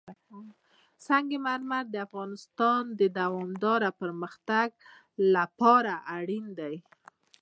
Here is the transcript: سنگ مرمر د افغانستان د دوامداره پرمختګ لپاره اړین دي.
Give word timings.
سنگ 1.07 1.29
مرمر 1.45 1.83
د 1.91 1.95
افغانستان 2.07 2.83
د 2.99 3.01
دوامداره 3.19 3.89
پرمختګ 4.01 4.67
لپاره 5.35 5.93
اړین 6.17 6.45
دي. 6.59 6.75